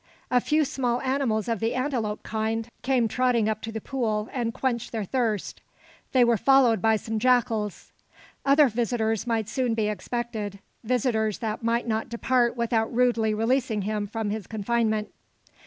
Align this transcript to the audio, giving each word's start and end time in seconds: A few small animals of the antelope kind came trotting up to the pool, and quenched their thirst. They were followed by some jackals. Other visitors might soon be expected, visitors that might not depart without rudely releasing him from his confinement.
A 0.31 0.41
few 0.41 0.65
small 0.65 0.99
animals 1.01 1.47
of 1.47 1.59
the 1.59 1.75
antelope 1.75 2.23
kind 2.23 2.67
came 2.81 3.07
trotting 3.07 3.47
up 3.47 3.61
to 3.61 3.71
the 3.71 3.79
pool, 3.79 4.29
and 4.33 4.51
quenched 4.51 4.91
their 4.91 5.03
thirst. 5.05 5.61
They 6.11 6.23
were 6.23 6.37
followed 6.37 6.81
by 6.81 6.95
some 6.95 7.19
jackals. 7.19 7.91
Other 8.43 8.67
visitors 8.67 9.27
might 9.27 9.47
soon 9.47 9.75
be 9.75 9.89
expected, 9.89 10.57
visitors 10.83 11.37
that 11.37 11.61
might 11.63 11.87
not 11.87 12.09
depart 12.09 12.57
without 12.57 12.91
rudely 12.91 13.35
releasing 13.35 13.83
him 13.83 14.07
from 14.07 14.31
his 14.31 14.47
confinement. 14.47 15.09